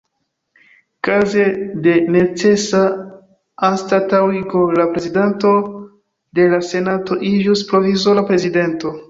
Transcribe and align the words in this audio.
Kaze 1.07 1.43
de 1.87 1.93
necesa 2.15 2.81
anstataŭigo 3.67 4.63
la 4.81 4.87
Prezidento 4.97 5.53
de 6.41 6.49
la 6.57 6.63
Senato 6.71 7.21
iĝus 7.35 7.65
Provizora 7.71 8.27
Prezidento. 8.33 8.97